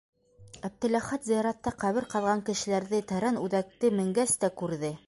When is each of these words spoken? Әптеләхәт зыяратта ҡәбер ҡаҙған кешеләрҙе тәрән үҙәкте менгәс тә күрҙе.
Әптеләхәт 0.69 1.27
зыяратта 1.27 1.75
ҡәбер 1.85 2.09
ҡаҙған 2.15 2.43
кешеләрҙе 2.49 3.05
тәрән 3.13 3.39
үҙәкте 3.47 3.95
менгәс 4.01 4.37
тә 4.45 4.55
күрҙе. 4.65 4.95